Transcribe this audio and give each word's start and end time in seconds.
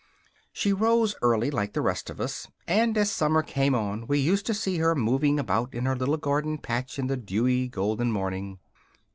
She 0.51 0.73
rose 0.73 1.13
early, 1.21 1.51
like 1.51 1.73
the 1.73 1.81
rest 1.83 2.09
of 2.09 2.19
us; 2.19 2.47
and 2.67 2.97
as 2.97 3.11
summer 3.11 3.43
came 3.43 3.75
on 3.75 4.07
we 4.07 4.17
used 4.17 4.47
to 4.47 4.53
see 4.55 4.79
her 4.79 4.95
moving 4.95 5.39
about 5.39 5.75
in 5.75 5.85
her 5.85 5.95
little 5.95 6.17
garden 6.17 6.57
patch 6.57 6.97
in 6.97 7.05
the 7.05 7.15
dewy, 7.17 7.67
golden 7.67 8.11
morning. 8.11 8.57